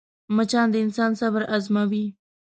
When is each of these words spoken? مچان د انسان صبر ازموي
مچان 0.35 0.67
د 0.71 0.75
انسان 0.85 1.11
صبر 1.21 1.41
ازموي 1.55 2.05